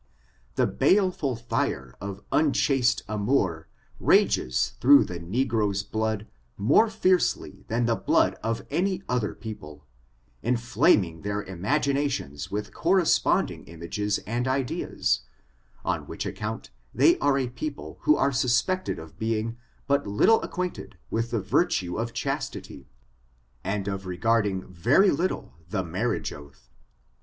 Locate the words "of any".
8.41-9.03